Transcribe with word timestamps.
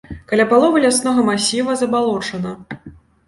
Каля 0.29 0.45
паловы 0.53 0.79
ляснога 0.85 1.25
масіву 1.27 1.77
забалочана. 1.83 2.57